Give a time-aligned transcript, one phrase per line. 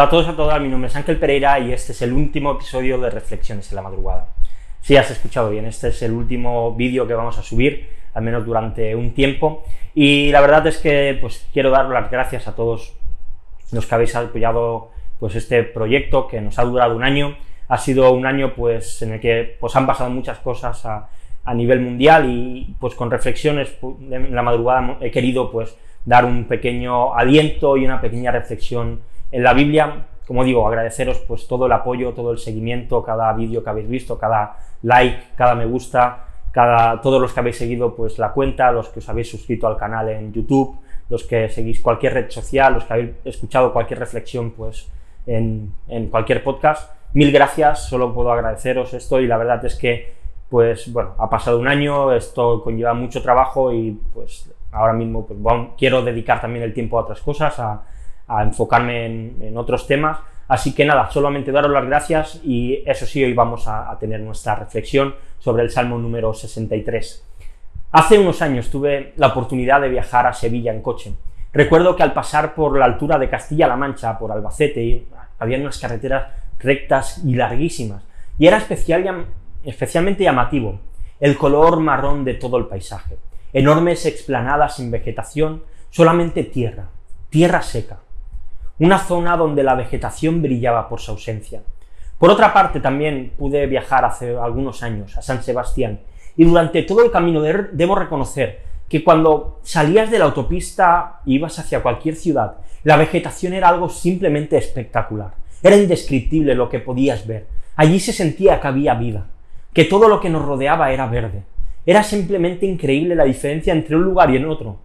[0.00, 2.14] Hola a todos y a todas, mi nombre es Ángel Pereira y este es el
[2.14, 4.28] último episodio de Reflexiones en la Madrugada.
[4.80, 8.46] Si has escuchado bien, este es el último vídeo que vamos a subir, al menos
[8.46, 9.62] durante un tiempo,
[9.94, 12.94] y la verdad es que pues quiero dar las gracias a todos
[13.72, 17.36] los que habéis apoyado pues este proyecto que nos ha durado un año.
[17.68, 21.10] Ha sido un año pues en el que pues han pasado muchas cosas a,
[21.44, 26.44] a nivel mundial y pues con reflexiones en la madrugada he querido pues dar un
[26.44, 30.06] pequeño aliento y una pequeña reflexión en la Biblia.
[30.26, 34.18] Como digo, agradeceros pues todo el apoyo, todo el seguimiento, cada vídeo que habéis visto,
[34.18, 38.88] cada like, cada me gusta, cada, todos los que habéis seguido pues la cuenta, los
[38.88, 42.84] que os habéis suscrito al canal en YouTube, los que seguís cualquier red social, los
[42.84, 44.88] que habéis escuchado cualquier reflexión pues
[45.26, 45.72] en,
[46.10, 46.92] cualquier podcast.
[47.12, 51.58] Mil gracias, solo puedo agradeceros esto y la verdad es que pues bueno, ha pasado
[51.58, 55.38] un año, esto conlleva mucho trabajo y pues ahora mismo pues,
[55.78, 57.60] quiero dedicar también el tiempo a otras cosas,
[58.42, 60.18] enfocarme en, otros temas.
[60.48, 64.56] Así que nada, solamente daros las gracias y eso sí, hoy vamos a, tener nuestra
[64.56, 67.26] reflexión sobre el Salmo número 63.
[67.92, 71.14] Hace unos años tuve la oportunidad de viajar a Sevilla en coche.
[71.52, 75.06] Recuerdo que al pasar por la altura de Castilla-La Mancha, por Albacete,
[75.38, 78.02] había unas carreteras rectas y larguísimas.
[78.38, 79.26] Y era especial,
[79.64, 80.80] especialmente llamativo
[81.18, 83.18] el color marrón de todo el paisaje
[83.52, 86.88] enormes explanadas sin vegetación, solamente tierra,
[87.28, 87.98] tierra seca.
[88.80, 91.62] Una zona donde la vegetación brillaba por su ausencia.
[92.18, 96.00] Por otra parte, también pude viajar hace algunos años a San Sebastián
[96.34, 101.58] y durante todo el camino debo reconocer que cuando salías de la autopista e ibas
[101.58, 105.34] hacia cualquier ciudad, la vegetación era algo simplemente espectacular.
[105.62, 107.48] Era indescriptible lo que podías ver.
[107.76, 109.26] Allí se sentía que había vida,
[109.74, 111.44] que todo lo que nos rodeaba era verde,
[111.84, 114.78] era simplemente increíble la diferencia entre un lugar y en otro.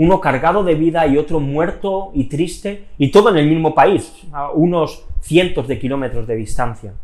[0.00, 4.10] Uno cargado de vida y otro muerto y triste, y todo en el mismo país,
[4.32, 6.94] a unos cientos de kilómetros de distancia.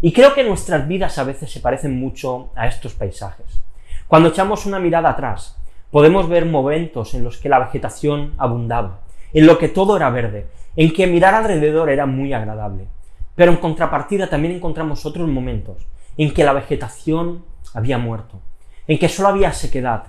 [0.00, 3.60] Y creo que nuestras vidas a veces se parecen mucho a estos paisajes.
[4.06, 5.58] Cuando echamos una mirada atrás,
[5.90, 9.00] podemos ver momentos en los que la vegetación abundaba,
[9.34, 12.86] en lo que todo era verde, en que mirar alrededor era muy agradable.
[13.34, 17.44] Pero en contrapartida también encontramos otros momentos en que la vegetación
[17.74, 18.40] había muerto,
[18.86, 20.04] en que solo había sequedad,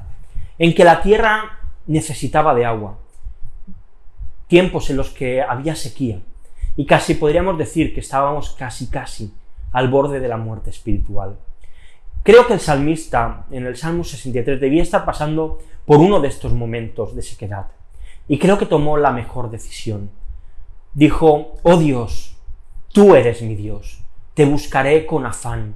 [0.58, 1.59] en que la tierra
[1.90, 3.00] necesitaba de agua,
[4.48, 6.22] tiempos en los que había sequía,
[6.76, 9.34] y casi podríamos decir que estábamos casi casi
[9.72, 11.40] al borde de la muerte espiritual.
[12.22, 16.54] Creo que el salmista en el Salmo 63 debía estar pasando por uno de estos
[16.54, 17.68] momentos de sequedad,
[18.28, 20.12] y creo que tomó la mejor decisión.
[20.94, 22.38] Dijo, oh Dios,
[22.94, 24.04] tú eres mi Dios,
[24.36, 25.74] te buscaré con afán,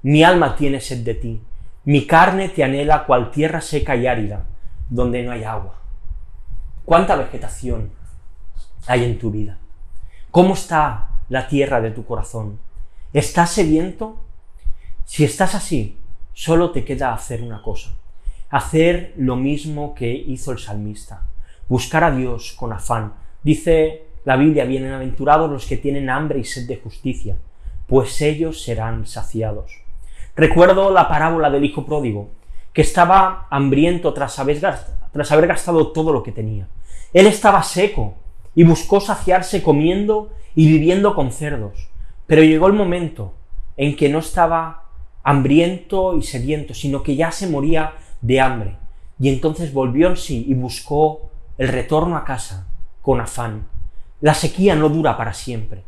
[0.00, 1.42] mi alma tiene sed de ti,
[1.84, 4.46] mi carne te anhela cual tierra seca y árida,
[4.90, 5.76] donde no hay agua.
[6.84, 7.92] ¿Cuánta vegetación
[8.86, 9.58] hay en tu vida?
[10.30, 12.58] ¿Cómo está la tierra de tu corazón?
[13.12, 14.22] ¿Estás sediento?
[15.04, 15.98] Si estás así,
[16.32, 17.90] solo te queda hacer una cosa,
[18.50, 21.26] hacer lo mismo que hizo el salmista,
[21.68, 23.14] buscar a Dios con afán.
[23.42, 27.36] Dice la Biblia, bienaventurados los que tienen hambre y sed de justicia,
[27.86, 29.72] pues ellos serán saciados.
[30.36, 32.30] Recuerdo la parábola del hijo pródigo,
[32.72, 34.60] que estaba hambriento tras haber,
[35.46, 36.68] gastado todo lo que tenía.
[37.12, 38.14] Él estaba seco
[38.54, 41.88] y buscó saciarse comiendo y viviendo con cerdos.
[42.26, 43.34] Pero llegó el momento
[43.76, 44.84] en que no estaba
[45.22, 48.76] hambriento y sediento, sino que ya se moría de hambre.
[49.18, 52.68] Y entonces volvió en sí y buscó el retorno a casa
[53.02, 53.66] con afán.
[54.20, 55.82] La sequía no dura para siempre,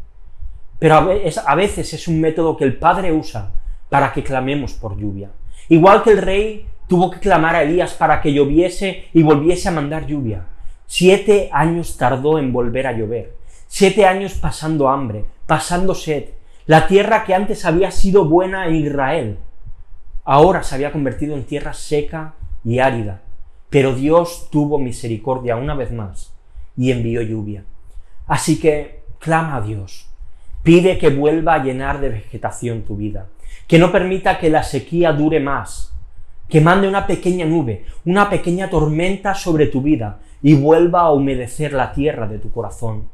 [0.79, 3.52] pero a veces es un método que el Padre usa
[3.88, 5.31] para que clamemos por lluvia.
[5.69, 9.73] Igual que el rey tuvo que clamar a Elías para que lloviese y volviese a
[9.73, 10.44] mandar lluvia.
[10.87, 13.35] Siete años tardó en volver a llover.
[13.67, 16.25] Siete años pasando hambre, pasando sed.
[16.67, 19.39] La tierra que antes había sido buena en Israel,
[20.23, 23.23] ahora se había convertido en tierra seca y árida.
[23.71, 26.35] Pero Dios tuvo misericordia una vez más
[26.77, 27.65] y envió lluvia.
[28.27, 30.11] Así que clama a Dios.
[30.62, 33.29] Pide que vuelva a llenar de vegetación tu vida
[33.67, 35.92] que no permita que la sequía dure más,
[36.52, 41.72] que mande una pequeña nube, una pequeña tormenta sobre tu vida y vuelva a humedecer
[41.72, 43.08] la tierra de tu corazón.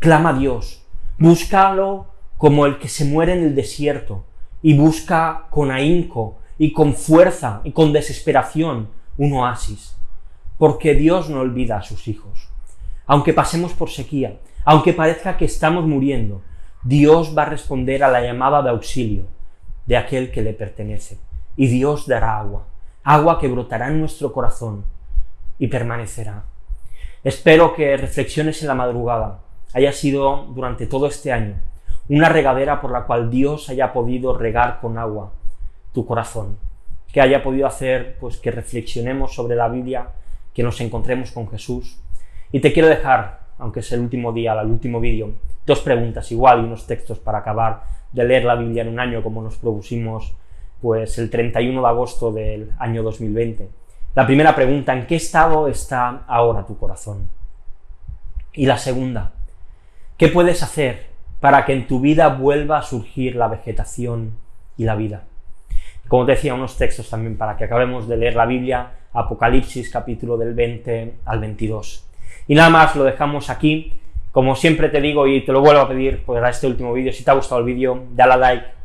[0.00, 0.84] Clama a Dios,
[1.16, 2.08] búscalo
[2.38, 4.24] como el que se muere en el desierto
[4.62, 9.96] y busca con ahínco y con fuerza y con desesperación un oasis,
[10.58, 12.48] porque Dios no olvida a sus hijos.
[13.06, 16.42] Aunque pasemos por sequía, aunque parezca que estamos muriendo,
[16.82, 19.26] Dios va a responder a la llamada de auxilio
[19.86, 21.20] de aquel que le pertenece.
[21.54, 22.71] Y Dios dará agua,
[23.04, 24.84] agua que brotará en nuestro corazón
[25.58, 26.44] y permanecerá.
[27.24, 29.40] Espero que reflexiones en la madrugada
[29.74, 31.56] haya sido durante todo este año
[32.08, 35.32] una regadera por la cual Dios haya podido regar con agua
[35.92, 36.58] tu corazón,
[37.12, 40.08] que haya podido hacer pues que reflexionemos sobre la Biblia,
[40.52, 42.00] que nos encontremos con Jesús.
[42.50, 45.32] Y te quiero dejar, aunque es el último día, el último vídeo,
[45.64, 49.22] dos preguntas igual y unos textos para acabar de leer la Biblia en un año
[49.22, 50.34] como nos propusimos
[50.82, 53.68] pues el 31 de agosto del año 2020.
[54.16, 57.30] La primera pregunta, ¿en qué estado está ahora tu corazón?
[58.52, 59.32] Y la segunda,
[60.18, 61.06] ¿qué puedes hacer
[61.40, 64.32] para que en tu vida vuelva a surgir la vegetación
[64.76, 65.22] y la vida?
[66.08, 70.36] Como te decía, unos textos también para que acabemos de leer la Biblia, Apocalipsis capítulo
[70.36, 72.06] del 20 al 22.
[72.48, 73.94] Y nada más, lo dejamos aquí.
[74.32, 77.22] Como siempre te digo y te lo vuelvo a pedir para este último vídeo, si
[77.22, 78.81] te ha gustado el vídeo, dale a like.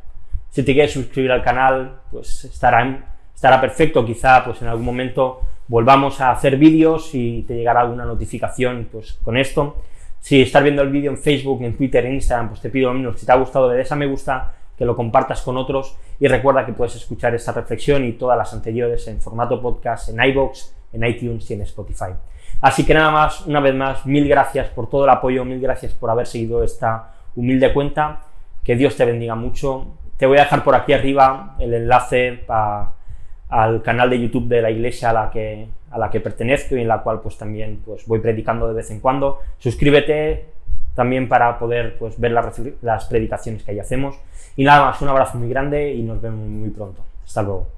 [0.58, 4.04] Si te quieres suscribir al canal, pues estará, estará perfecto.
[4.04, 9.20] Quizá pues en algún momento volvamos a hacer vídeos y te llegará alguna notificación pues
[9.22, 9.84] con esto.
[10.20, 12.96] Si estás viendo el vídeo en Facebook, en Twitter, en Instagram, pues te pido lo
[12.96, 13.16] mismo.
[13.16, 16.28] Si te ha gustado, le des a me gusta, que lo compartas con otros y
[16.28, 20.74] recuerda que puedes escuchar esta reflexión y todas las anteriores en formato podcast en iBox,
[20.94, 22.16] en iTunes y en Spotify.
[22.62, 25.94] Así que nada más, una vez más, mil gracias por todo el apoyo, mil gracias
[25.94, 28.22] por haber seguido esta humilde cuenta.
[28.64, 29.94] Que Dios te bendiga mucho.
[30.18, 32.44] Te voy a dejar por aquí arriba el enlace
[33.50, 36.82] al canal de YouTube de la iglesia a la que, a la que pertenezco y
[36.82, 39.40] en la cual pues también pues, voy predicando de vez en cuando.
[39.60, 40.46] Suscríbete
[40.96, 44.20] también para poder pues, ver las, las predicaciones que ahí hacemos.
[44.56, 47.04] Y nada más, un abrazo muy grande y nos vemos muy pronto.
[47.24, 47.77] Hasta luego.